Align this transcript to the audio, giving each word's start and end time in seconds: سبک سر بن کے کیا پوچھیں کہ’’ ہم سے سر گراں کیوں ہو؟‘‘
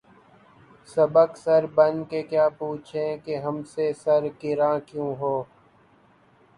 سبک 0.87 1.31
سر 1.37 1.63
بن 1.75 2.03
کے 2.09 2.21
کیا 2.29 2.47
پوچھیں 2.57 3.09
کہ’’ 3.23 3.33
ہم 3.45 3.57
سے 3.73 3.85
سر 4.03 4.21
گراں 4.41 4.77
کیوں 4.87 5.11
ہو؟‘‘ 5.15 5.39